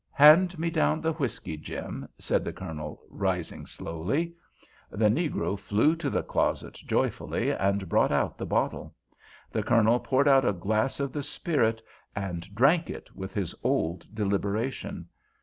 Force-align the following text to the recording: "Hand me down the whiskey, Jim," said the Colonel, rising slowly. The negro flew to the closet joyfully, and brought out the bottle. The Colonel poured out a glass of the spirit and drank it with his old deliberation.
"Hand 0.13 0.57
me 0.57 0.71
down 0.71 0.99
the 0.99 1.13
whiskey, 1.13 1.55
Jim," 1.57 2.09
said 2.17 2.43
the 2.43 2.51
Colonel, 2.51 3.03
rising 3.07 3.67
slowly. 3.67 4.33
The 4.89 5.09
negro 5.09 5.59
flew 5.59 5.95
to 5.97 6.09
the 6.09 6.23
closet 6.23 6.73
joyfully, 6.73 7.51
and 7.51 7.87
brought 7.87 8.11
out 8.11 8.35
the 8.39 8.47
bottle. 8.47 8.95
The 9.51 9.61
Colonel 9.61 9.99
poured 9.99 10.27
out 10.27 10.43
a 10.43 10.53
glass 10.53 10.99
of 10.99 11.13
the 11.13 11.21
spirit 11.21 11.83
and 12.15 12.47
drank 12.55 12.89
it 12.89 13.15
with 13.15 13.35
his 13.35 13.53
old 13.63 14.07
deliberation. 14.11 15.07